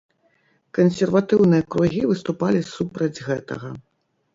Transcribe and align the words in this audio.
Кансерватыўныя 0.77 1.67
кругі 1.75 2.03
выступалі 2.15 2.67
супраць 2.75 3.17
гэтага. 3.31 3.69